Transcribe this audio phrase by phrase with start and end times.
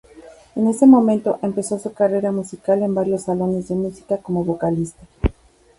[0.55, 5.03] En ese momento empezó su carrera musical en varios salones de música como vocalista.